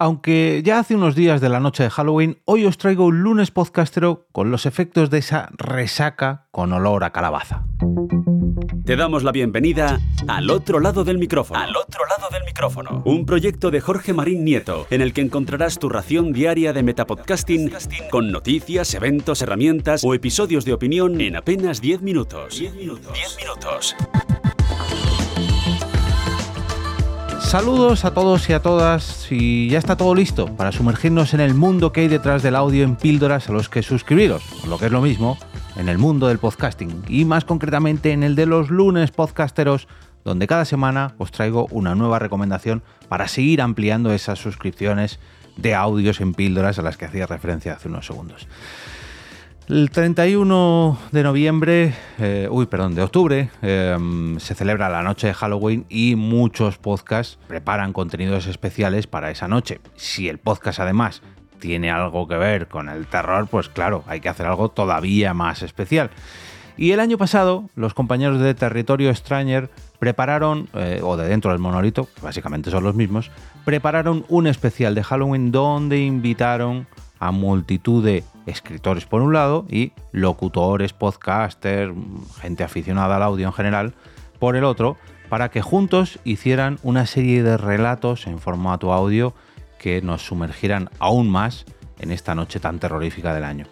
[0.00, 3.50] Aunque ya hace unos días de la noche de Halloween, hoy os traigo un lunes
[3.50, 7.64] podcastero con los efectos de esa resaca con olor a calabaza.
[8.84, 9.98] Te damos la bienvenida
[10.28, 11.58] al otro lado del micrófono.
[11.58, 13.02] Al otro lado del micrófono.
[13.06, 17.72] Un proyecto de Jorge Marín Nieto, en el que encontrarás tu ración diaria de metapodcasting
[18.08, 22.56] con noticias, eventos, herramientas o episodios de opinión en apenas 10 minutos.
[22.56, 23.12] 10 minutos.
[23.14, 23.96] 10 minutos.
[27.48, 31.54] Saludos a todos y a todas y ya está todo listo para sumergirnos en el
[31.54, 34.92] mundo que hay detrás del audio en píldoras a los que suscribiros, lo que es
[34.92, 35.38] lo mismo,
[35.76, 39.88] en el mundo del podcasting y más concretamente en el de los lunes podcasteros,
[40.24, 45.18] donde cada semana os traigo una nueva recomendación para seguir ampliando esas suscripciones
[45.56, 48.46] de audios en píldoras a las que hacía referencia hace unos segundos.
[49.68, 53.98] El 31 de noviembre, eh, uy, perdón, de octubre, eh,
[54.38, 59.82] se celebra la noche de Halloween y muchos podcasts preparan contenidos especiales para esa noche.
[59.94, 61.20] Si el podcast además
[61.58, 65.62] tiene algo que ver con el terror, pues claro, hay que hacer algo todavía más
[65.62, 66.12] especial.
[66.78, 71.60] Y el año pasado, los compañeros de Territorio Stranger prepararon, eh, o de dentro del
[71.60, 73.30] monolito, básicamente son los mismos,
[73.66, 76.86] prepararon un especial de Halloween donde invitaron
[77.18, 81.92] a multitud de escritores por un lado y locutores, podcasters,
[82.40, 83.94] gente aficionada al audio en general
[84.38, 84.96] por el otro,
[85.28, 89.34] para que juntos hicieran una serie de relatos en formato audio
[89.78, 91.66] que nos sumergieran aún más
[91.98, 93.66] en esta noche tan terrorífica del año.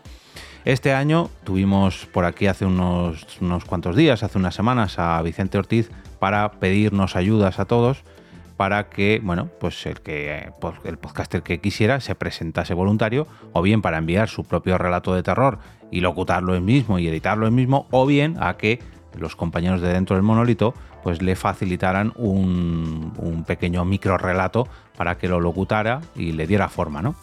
[0.65, 5.59] Este año tuvimos por aquí hace unos, unos cuantos días, hace unas semanas, a Vicente
[5.59, 8.03] Ortiz para pedirnos ayudas a todos
[8.57, 13.63] para que, bueno, pues el que pues el podcaster que quisiera se presentase voluntario, o
[13.63, 15.59] bien para enviar su propio relato de terror
[15.91, 18.81] y locutarlo él mismo y editarlo él mismo, o bien a que
[19.19, 25.17] los compañeros de dentro del monolito pues le facilitaran un, un pequeño micro relato para
[25.19, 27.15] que lo locutara y le diera forma, ¿no?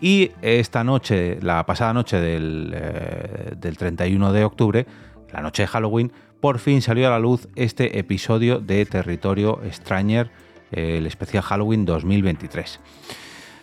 [0.00, 4.86] Y esta noche, la pasada noche del, eh, del 31 de octubre,
[5.30, 10.30] la noche de Halloween, por fin salió a la luz este episodio de Territorio Stranger
[10.72, 12.80] el especial Halloween 2023.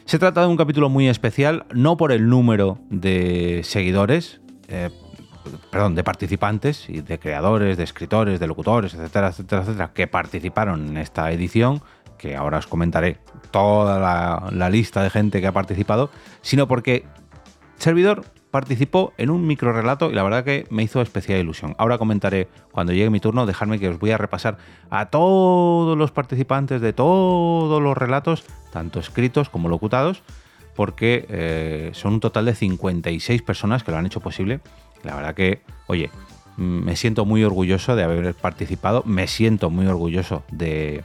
[0.06, 4.90] Se trata de un capítulo muy especial, no por el número de seguidores, eh,
[5.70, 10.88] perdón, de participantes y de creadores, de escritores, de locutores, etcétera, etcétera, etcétera, que participaron
[10.88, 11.82] en esta edición,
[12.18, 13.20] que ahora os comentaré
[13.52, 16.10] toda la, la lista de gente que ha participado,
[16.42, 17.06] sino porque
[17.78, 18.24] servidor
[18.58, 21.76] participó en un micro relato y la verdad que me hizo especial ilusión.
[21.78, 24.58] Ahora comentaré cuando llegue mi turno, dejadme que os voy a repasar
[24.90, 30.24] a todos los participantes de todos los relatos, tanto escritos como locutados,
[30.76, 34.60] porque eh, son un total de 56 personas que lo han hecho posible.
[35.04, 36.10] La verdad que, oye,
[36.56, 41.04] me siento muy orgulloso de haber participado, me siento muy orgulloso de,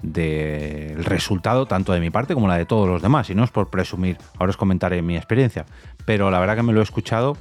[0.00, 3.28] del resultado, tanto de mi parte como la de todos los demás.
[3.28, 5.66] Y no es por presumir, ahora os comentaré mi experiencia.
[6.08, 7.36] Pero la verdad que me lo he escuchado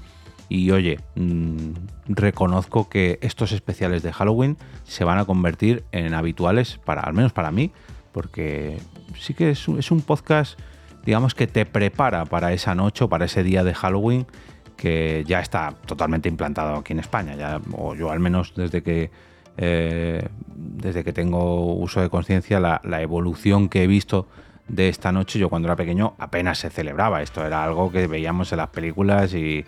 [0.49, 1.71] y oye, mmm,
[2.07, 7.31] reconozco que estos especiales de Halloween se van a convertir en habituales, para, al menos
[7.31, 7.71] para mí,
[8.11, 8.77] porque
[9.17, 10.59] sí que es es un podcast,
[11.05, 14.27] digamos, que te prepara para esa noche o para ese día de Halloween
[14.75, 19.11] que ya está totalmente implantado aquí en España, ya, o yo al menos desde que
[19.55, 24.27] eh, desde que tengo uso de conciencia, la, evolución que he visto
[24.67, 25.39] de esta noche.
[25.39, 27.21] Yo cuando era pequeño apenas se celebraba.
[27.21, 29.65] Esto era algo que veíamos en las películas y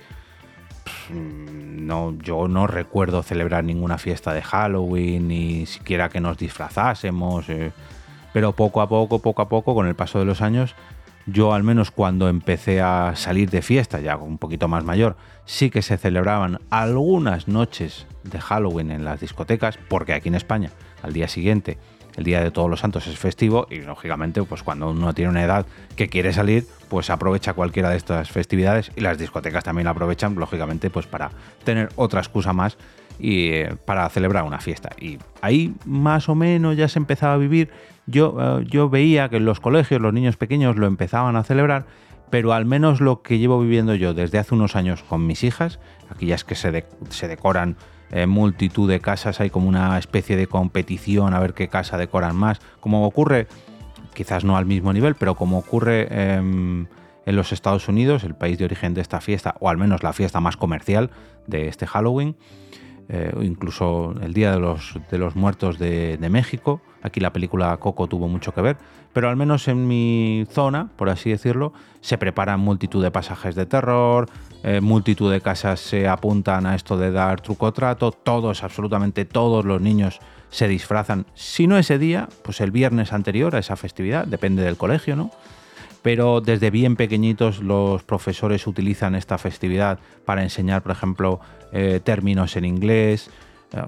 [0.83, 7.49] pff, no, yo no recuerdo celebrar ninguna fiesta de Halloween, ni siquiera que nos disfrazásemos.
[7.49, 7.71] Eh,
[8.33, 10.75] pero poco a poco, poco a poco, con el paso de los años,
[11.25, 15.69] yo al menos cuando empecé a salir de fiesta, ya un poquito más mayor, sí
[15.69, 20.71] que se celebraban algunas noches de Halloween en las discotecas, porque aquí en España
[21.01, 21.77] al día siguiente,
[22.19, 25.43] el Día de Todos los Santos es festivo y lógicamente pues cuando uno tiene una
[25.43, 25.65] edad
[25.95, 30.35] que quiere salir, pues aprovecha cualquiera de estas festividades y las discotecas también la aprovechan
[30.35, 31.31] lógicamente pues para
[31.63, 32.77] tener otra excusa más
[33.19, 34.89] y eh, para celebrar una fiesta.
[34.99, 37.69] Y ahí más o menos ya se empezaba a vivir.
[38.05, 41.85] Yo, uh, yo veía que en los colegios los niños pequeños lo empezaban a celebrar,
[42.29, 45.79] pero al menos lo que llevo viviendo yo desde hace unos años con mis hijas,
[46.09, 47.77] aquellas que se, se decoran
[48.11, 52.35] eh, multitud de casas, hay como una especie de competición a ver qué casa decoran
[52.35, 53.47] más, como ocurre,
[54.13, 56.87] quizás no al mismo nivel, pero como ocurre eh,
[57.29, 60.13] en los Estados Unidos, el país de origen de esta fiesta, o al menos la
[60.13, 61.11] fiesta más comercial
[61.45, 62.35] de este Halloween,
[63.07, 66.81] eh, incluso el Día de los, de los Muertos de, México.
[67.01, 68.77] Aquí la película Coco tuvo mucho que ver,
[69.13, 73.65] pero al menos en mi zona, por así decirlo, se preparan multitud de pasajes de
[73.65, 74.29] terror,
[74.63, 79.65] eh, multitud de casas se apuntan a esto de dar truco trato, todos, absolutamente todos
[79.65, 80.19] los niños
[80.49, 84.77] se disfrazan, si no ese día, pues el viernes anterior a esa festividad, depende del
[84.77, 85.31] colegio, ¿no?
[86.01, 91.39] pero desde bien pequeñitos los profesores utilizan esta festividad para enseñar, por ejemplo,
[91.71, 93.29] eh, términos en inglés.
[93.73, 93.85] Eh,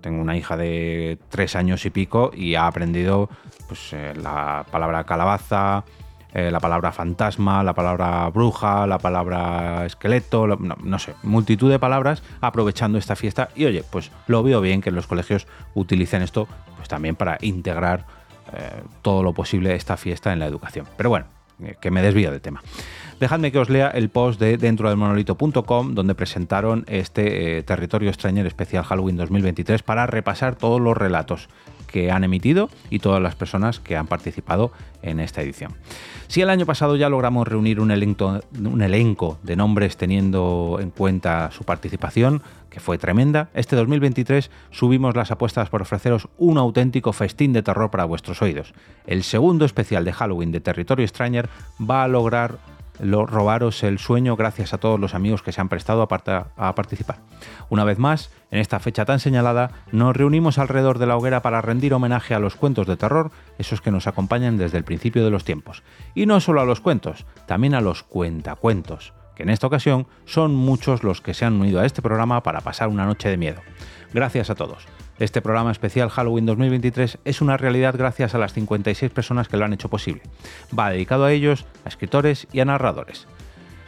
[0.00, 3.28] tengo una hija de tres años y pico y ha aprendido
[3.66, 5.84] pues, eh, la palabra calabaza,
[6.34, 12.98] la palabra fantasma, la palabra bruja, la palabra esqueleto, no, sé, multitud de palabras aprovechando
[12.98, 13.48] esta fiesta.
[13.56, 16.46] Y oye, pues lo veo bien que los colegios utilicen esto
[16.76, 18.04] pues también para integrar
[19.00, 20.86] todo lo posible esta fiesta en la educación.
[20.98, 21.24] Pero bueno,
[21.80, 22.62] que me desvío del tema.
[23.18, 28.10] Dejadme que os lea el post de dentro del monolito.com donde presentaron este eh, Territorio
[28.10, 31.48] Extrañer especial Halloween 2023 para repasar todos los relatos
[31.86, 34.70] que han emitido y todas las personas que han participado
[35.00, 35.72] en esta edición.
[36.28, 40.90] Si el año pasado ya logramos reunir un elenco, un elenco de nombres teniendo en
[40.90, 47.14] cuenta su participación, que fue tremenda, este 2023 subimos las apuestas por ofreceros un auténtico
[47.14, 48.74] festín de terror para vuestros oídos.
[49.06, 51.48] El segundo especial de Halloween de Territorio Stranger
[51.80, 52.58] va a lograr
[53.00, 56.74] lo, robaros el sueño gracias a todos los amigos que se han prestado a, a,
[56.74, 57.18] participar.
[57.68, 61.60] Una vez más, en esta fecha tan señalada, nos reunimos alrededor de la hoguera para
[61.60, 65.30] rendir homenaje a los cuentos de terror, esos que nos acompañan desde el principio de
[65.30, 65.82] los tiempos.
[66.14, 70.54] Y no solo a los cuentos, también a los cuentacuentos, que en esta ocasión son
[70.54, 73.60] muchos los que se han unido a este programa para pasar una noche de miedo.
[74.12, 74.86] Gracias a todos.
[75.18, 79.64] Este programa especial Halloween 2023 es una realidad gracias a las 56 personas que lo
[79.64, 80.20] han hecho posible.
[80.78, 83.26] Va dedicado a ellos, a escritores y a narradores.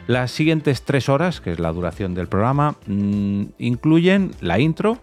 [0.07, 4.97] Las siguientes tres horas, que es la duración del programa, mm, incluyen la intro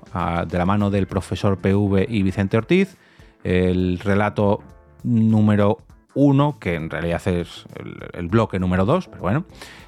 [0.49, 2.97] de la mano del profesor PV y Vicente Ortiz,
[3.45, 4.65] el relato
[5.05, 5.79] número
[6.15, 7.67] uno, que en realidad es
[8.15, 9.45] el, bloque número dos, pero bueno,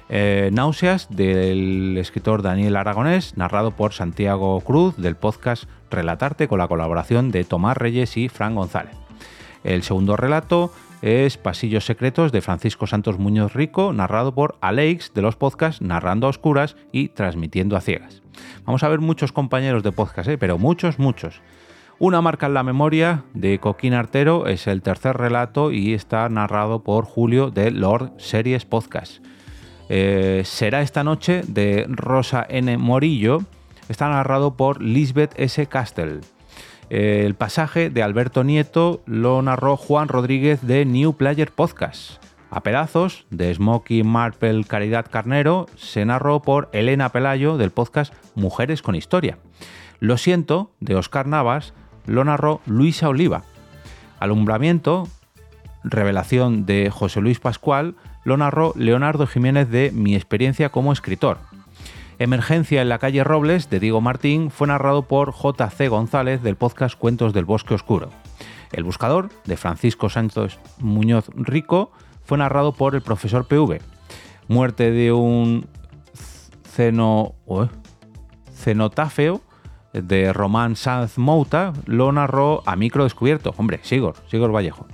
[0.07, 6.67] eh, Náuseas del escritor Daniel Aragonés, narrado por Santiago Cruz del podcast Relatarte con la
[6.67, 8.95] colaboración de Tomás Reyes y Fran González.
[9.63, 10.71] El segundo relato
[11.01, 16.27] es Pasillos Secretos de Francisco Santos Muñoz Rico, narrado por Alex de los podcasts Narrando
[16.27, 18.21] a Oscuras y Transmitiendo a Ciegas.
[18.65, 20.37] Vamos a ver muchos compañeros de podcast, ¿eh?
[20.37, 21.41] pero muchos, muchos.
[21.99, 26.83] Una marca en la memoria de Coquín Artero es el tercer relato y está narrado
[26.83, 29.23] por Julio de Lord Series Podcast.
[29.89, 32.77] Eh, será esta noche de Rosa N.
[32.77, 33.43] Morillo
[33.89, 35.65] está narrado por Lisbeth S.
[35.67, 36.21] Castell.
[36.89, 42.23] El pasaje de Alberto Nieto lo narró Juan Rodríguez de New Player Podcast.
[42.51, 48.81] A pedazos, de Smokey Marple Caridad Carnero, se narró por Elena Pelayo del podcast Mujeres
[48.81, 49.37] con Historia.
[49.99, 51.73] Lo siento, de Oscar Navas,
[52.07, 53.43] lo narró Luisa Oliva.
[54.19, 55.07] Alumbramiento,
[55.83, 61.37] revelación de José Luis Pascual, lo narró Leonardo Jiménez de Mi experiencia como escritor.
[62.19, 66.97] Emergencia en la calle Robles de Diego Martín fue narrado por JC González del podcast
[66.97, 68.09] Cuentos del Bosque Oscuro.
[68.73, 71.93] El buscador de Francisco Sánchez Muñoz Rico
[72.25, 73.81] fue narrado por el profesor PV.
[74.49, 75.65] Muerte de un
[76.65, 77.35] ceno,
[78.53, 79.39] cenotafeo
[79.93, 83.53] de Román Sanz Mouta lo narró a micro descubierto.
[83.55, 84.85] Hombre, Sigor, Sigor Vallejo.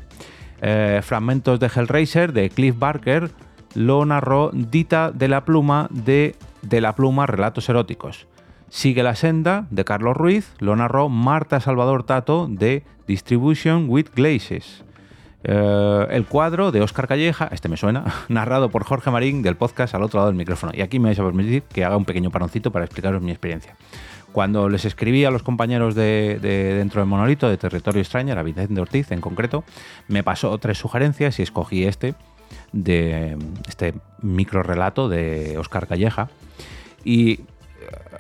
[0.62, 3.32] Eh, fragmentos de Hellraiser de Cliff Barker
[3.74, 8.28] lo narró Dita de la Pluma de De la Pluma Relatos Eróticos.
[8.70, 14.84] Sigue la senda de Carlos Ruiz lo narró Marta Salvador Tato de Distribution with Glazes.
[15.44, 19.94] Eh, el cuadro de Oscar Calleja, este me suena, narrado por Jorge Marín del podcast
[19.94, 20.72] al otro lado del micrófono.
[20.76, 23.76] Y aquí me vais a permitir que haga un pequeño paroncito para explicaros mi experiencia.
[24.32, 28.82] Cuando les escribí a los compañeros de, dentro del monolito, de Territorio Extraño, a Vicente
[28.82, 29.64] Ortiz en concreto,
[30.08, 32.16] me pasó tres sugerencias y escogí este,
[32.72, 33.38] de
[33.68, 36.30] este micro relato de Oscar Calleja.
[37.04, 37.40] Y eh,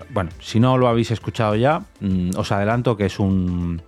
[0.09, 3.81] bueno, si no lo habéis escuchado ya, mm, os adelanto que es un,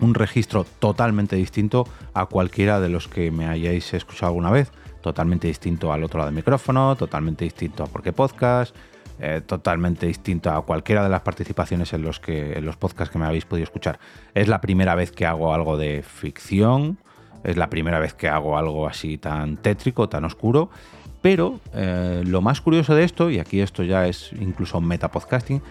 [0.00, 4.72] un registro totalmente distinto a cualquiera de los que me hayáis escuchado alguna vez.
[5.02, 8.76] Totalmente distinto al otro lado del micrófono, totalmente distinto a Porque Podcast,
[9.18, 13.18] eh, totalmente distinto a cualquiera de las participaciones en los, que, en los podcasts que
[13.18, 13.98] me habéis podido escuchar.
[14.34, 16.98] Es la primera vez que hago algo de ficción,
[17.44, 20.70] es la primera vez que hago algo así tan tétrico, tan oscuro,
[21.22, 25.62] pero eh, lo más curioso de esto, y aquí esto ya es incluso metapodcasting,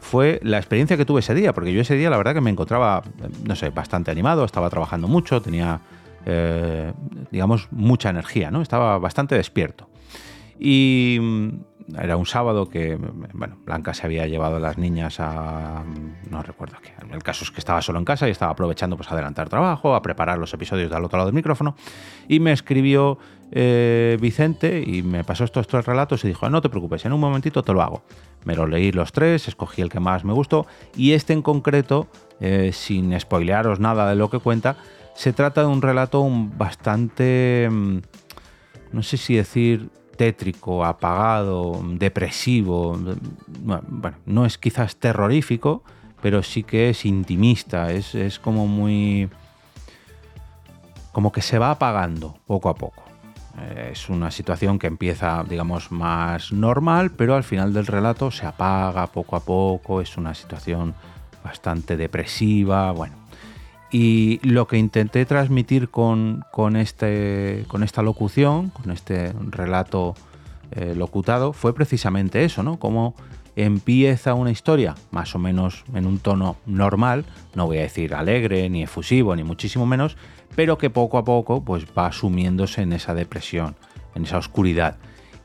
[0.00, 2.50] fue la experiencia que tuve ese día, porque yo ese día la verdad que me
[2.50, 3.02] encontraba,
[3.44, 5.80] no sé, bastante animado, estaba trabajando mucho, tenía,
[6.24, 6.92] eh,
[7.30, 8.62] digamos, mucha energía, ¿no?
[8.62, 9.88] Estaba bastante despierto.
[10.58, 11.18] Y
[11.96, 15.84] era un sábado que, bueno, Blanca se había llevado a las niñas a,
[16.30, 19.08] no recuerdo qué, el caso es que estaba solo en casa y estaba aprovechando pues
[19.08, 21.74] a adelantar trabajo, a preparar los episodios del otro lado del micrófono
[22.28, 23.18] y me escribió
[23.52, 27.20] eh, Vicente y me pasó estos tres relatos y dijo, no te preocupes, en un
[27.20, 28.02] momentito te lo hago.
[28.44, 32.08] Me los leí los tres, escogí el que más me gustó y este en concreto,
[32.40, 34.76] eh, sin spoilearos nada de lo que cuenta,
[35.14, 36.26] se trata de un relato
[36.56, 37.68] bastante...
[37.70, 37.98] Mm,
[38.92, 42.98] no sé si decir tétrico, apagado, depresivo,
[43.46, 45.82] bueno, no es quizás terrorífico,
[46.20, 49.30] pero sí que es intimista, es, es como muy...
[51.12, 53.04] como que se va apagando poco a poco.
[53.60, 58.46] Eh, es una situación que empieza, digamos, más normal, pero al final del relato se
[58.46, 60.94] apaga poco a poco, es una situación
[61.44, 63.27] bastante depresiva, bueno.
[63.90, 66.44] Y lo que intenté transmitir con,
[66.76, 70.14] este, con esta locución, con este relato
[70.72, 72.78] eh, locutado, fue precisamente eso, ¿no?
[72.78, 73.14] Cómo
[73.56, 78.68] empieza una historia más o menos en un tono normal, no voy a decir alegre,
[78.68, 80.16] ni efusivo, ni muchísimo menos,
[80.54, 83.74] pero que poco a poco pues va sumiéndose en esa depresión,
[84.14, 84.98] en esa oscuridad.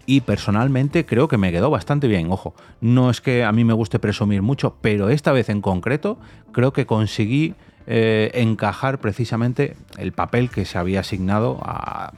[0.06, 3.74] Y personalmente creo que me quedó bastante bien, ojo, no es que a mí me
[3.74, 6.20] guste presumir mucho, pero esta vez en concreto
[6.52, 12.14] creo que conseguí eh, encajar precisamente el papel que se había asignado a,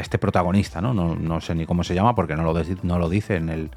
[0.00, 0.92] este protagonista, ¿no?
[0.92, 1.40] ¿no?
[1.40, 3.70] sé ni cómo se llama porque no lo, no lo dice en el,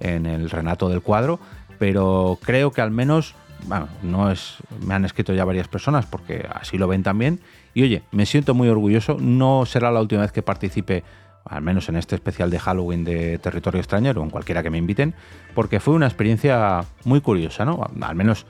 [0.00, 1.38] en el renato del cuadro,
[1.78, 6.48] pero creo que al menos, bueno, no es, me han escrito ya varias personas porque
[6.52, 7.40] así lo ven también.
[7.72, 11.04] Y oye, me siento muy orgulloso, no será la última vez que participe
[11.44, 14.78] al menos en este especial de Halloween de Territorio Extrañero o en cualquiera que me
[14.78, 15.14] inviten,
[15.54, 17.86] porque fue una experiencia muy curiosa, ¿no?
[18.00, 18.46] Al menos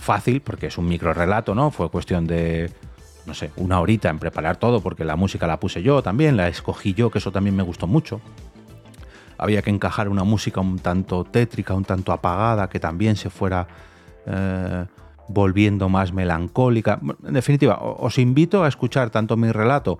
[0.00, 1.70] fácil, porque es un micro relato, ¿no?
[1.70, 2.70] Fue cuestión de,
[3.26, 6.48] no sé, una horita en preparar todo, porque la música la puse yo también, la
[6.48, 8.20] escogí yo, que eso también me gustó mucho
[9.40, 13.66] había que encajar una música un tanto tétrica, un tanto apagada, que también se fuera
[14.26, 14.84] eh,
[15.28, 17.00] volviendo más melancólica.
[17.26, 19.98] En definitiva, os invito a escuchar tanto mi relato,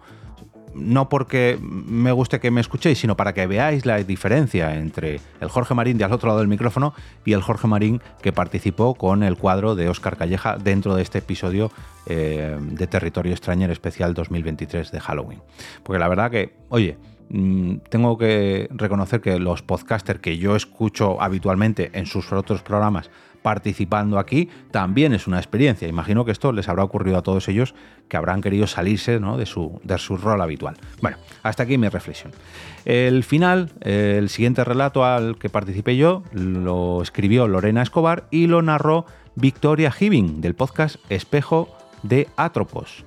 [0.75, 5.49] no porque me guste que me escuchéis, sino para que veáis la diferencia entre el
[5.49, 9.23] Jorge Marín de al otro lado del micrófono y el Jorge Marín que participó con
[9.23, 11.71] el cuadro de Oscar Calleja dentro de este episodio
[12.07, 15.41] eh, de Territorio Extraño especial 2023 de Halloween.
[15.83, 16.97] Porque la verdad que, oye,
[17.33, 23.09] Mm, tengo que reconocer que los podcasters que yo escucho habitualmente en sus otros programas
[23.43, 25.89] participando aquí también es una experiencia.
[25.89, 27.75] Imagino que esto les habrá ocurrido a todos ellos
[28.09, 30.77] que habrán querido salirse de, su, de su rol habitual.
[31.01, 32.33] Bueno, hasta aquí mi reflexión.
[32.85, 38.63] El final, el siguiente relato al que participé yo, lo escribió Lorena Escobar y lo
[38.63, 39.07] narró
[39.37, 41.69] Victoria Hibbing del podcast Espejo
[42.03, 43.05] de Atropos.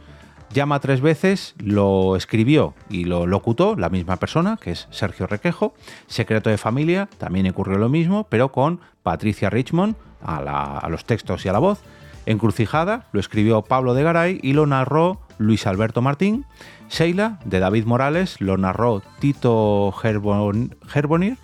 [0.53, 5.73] Llama tres veces, lo escribió y lo locutó la misma persona, que es Sergio Requejo.
[6.05, 11.49] Secreto de familia, también ocurrió lo mismo, pero con Patricia Richmond a, los textos y
[11.49, 11.79] a la voz.
[12.27, 16.45] Encrucijada lo escribió Pablo de Garay y lo narró Luis Alberto Martín.
[16.87, 21.37] Sheila, de David Morales, lo narró Tito Gerbonir.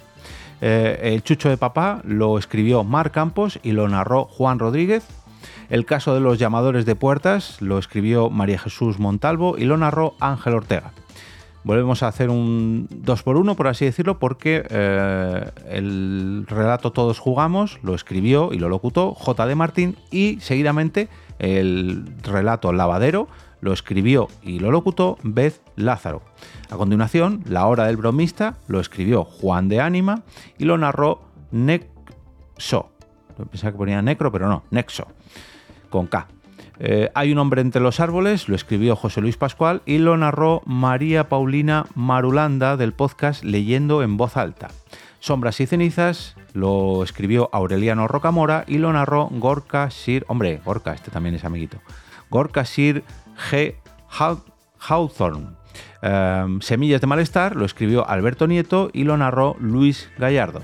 [0.62, 5.04] Eh, el Chucho de Papá lo escribió Mar Campos y lo narró Juan Rodríguez.
[5.70, 10.16] El caso de los llamadores de puertas lo escribió María Jesús Montalvo y lo narró
[10.20, 10.94] Ángel Ortega.
[11.64, 17.20] Volvemos a hacer un 2 por 1 por así decirlo, porque eh, el relato Todos
[17.20, 19.56] jugamos lo escribió y lo locutó J.
[19.56, 23.28] Martín y seguidamente el relato Lavadero
[23.62, 26.22] lo escribió y lo locutó Beth Lázaro.
[26.70, 30.24] A continuación, La hora del bromista lo escribió Juan de Ánima
[30.58, 32.92] y lo narró Nexo.
[33.46, 35.08] Pensaba que ponía Necro, pero no, Nexo
[35.90, 36.28] con K.
[36.82, 40.62] Eh, hay un hombre entre los árboles, lo escribió José Luis Pascual y lo narró
[40.66, 44.70] María Paulina Marulanda del podcast Leyendo en voz alta.
[45.20, 51.12] Sombras y cenizas lo escribió Aureliano Rocamora y lo narró Gorka Sir, hombre, Gorka, este
[51.12, 51.80] también es amiguito,
[52.30, 53.04] Gorka Sir
[53.52, 53.76] G.
[54.80, 55.48] Hawthorne.
[56.02, 60.62] Em, Semillas de malestar lo escribió Alberto Nieto y lo narró Luis Gallardo.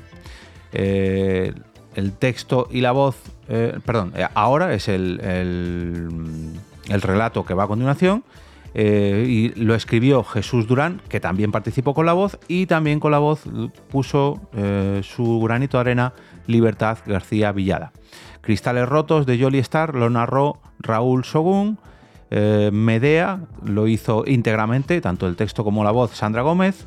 [0.71, 1.53] Eh,
[1.95, 7.63] el texto y la voz, eh, perdón, eh, ahora es el, el, relato que va
[7.63, 8.23] a continuación.
[8.77, 13.11] Eh, y lo escribió Jesús Durán, que también participó con la voz, y también con
[13.11, 13.43] la voz
[13.89, 14.41] puso
[15.01, 16.13] su granito de arena
[16.45, 17.93] Libertad García Villada.
[18.41, 21.79] Cristales Rotos de Jolly Star lo narró Raúl Sogún.
[22.29, 26.85] Medea lo hizo íntegramente, tanto el texto como la voz, Sandra Gómez.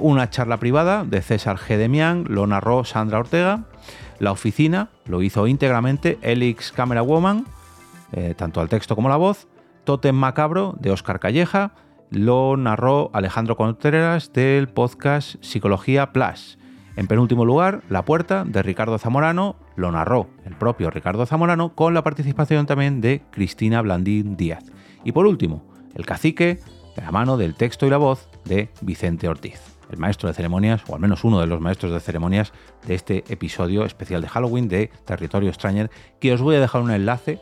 [0.00, 1.78] una charla privada de César G.
[1.78, 3.64] Demián lo narró Sandra Ortega.
[4.18, 7.44] La oficina lo hizo íntegramente Elix Camera Woman,
[8.12, 9.48] eh, tanto al texto como la voz.
[9.84, 11.72] Totem Macabro de Oscar Calleja
[12.10, 16.58] lo narró Alejandro Contreras del podcast Psicología Plus.
[16.96, 21.92] En penúltimo lugar, La Puerta de Ricardo Zamorano lo narró el propio Ricardo Zamorano con
[21.92, 24.64] la participación también de Cristina Blandín Díaz.
[25.04, 25.62] Y por último,
[25.94, 26.58] El Cacique
[26.96, 30.82] de la mano del texto y la voz de Vicente Ortiz el maestro de ceremonias,
[30.88, 32.52] o al menos uno de los maestros de ceremonias
[32.86, 35.90] de este episodio especial de Halloween de Territorio Stranger,
[36.20, 37.40] que os voy a dejar un enlace,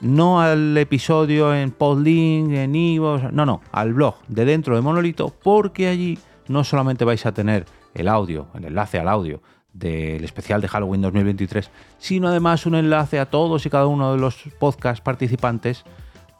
[0.00, 5.34] no al episodio en Podlink, en Ivo, no, no, al blog de dentro de Monolito,
[5.42, 9.40] porque allí no solamente vais a tener el audio, el enlace al audio
[9.72, 14.18] del especial de Halloween 2023, sino además un enlace a todos y cada uno de
[14.18, 15.84] los podcast participantes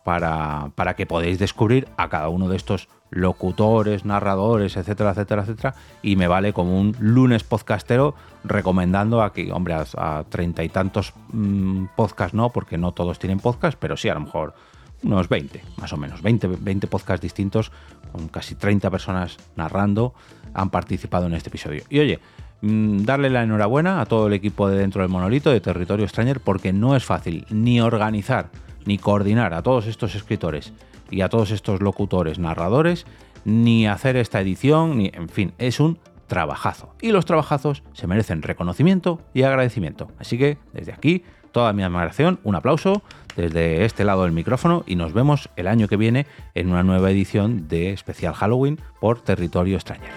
[0.05, 5.75] para, para que podáis descubrir a cada uno de estos locutores, narradores, etcétera, etcétera, etcétera,
[6.03, 11.87] y me vale como un lunes podcastero recomendando aquí, hombre, a treinta y tantos mm,
[11.97, 14.55] podcasts no, porque no todos tienen podcast, pero sí a lo mejor
[15.03, 17.71] unos 20, más o menos, 20, 20 podcasts distintos,
[18.13, 20.15] con casi 30 personas narrando,
[20.55, 21.85] han participado en este episodio.
[21.91, 22.21] Y oye,
[22.63, 26.41] mm, darle la enhorabuena a todo el equipo de dentro del monolito de Territorio Stranger,
[26.41, 28.51] porque no es fácil ni organizar
[28.85, 30.73] ni coordinar a todos estos escritores
[31.11, 33.07] y a todos estos locutores, narradores,
[33.45, 36.95] ni hacer esta edición, ni en fin, es un trabajazo.
[37.01, 40.09] Y los trabajazos se merecen reconocimiento y agradecimiento.
[40.19, 41.23] Así que desde aquí,
[41.53, 43.03] toda mi admiración, un aplauso
[43.37, 47.11] desde este lado del micrófono y nos vemos el año que viene en una nueva
[47.11, 50.15] edición de especial Halloween por Territorio Extrañero.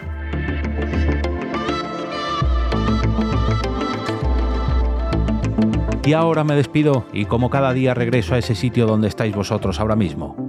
[6.05, 9.79] Y ahora me despido y como cada día regreso a ese sitio donde estáis vosotros
[9.79, 10.48] ahora mismo,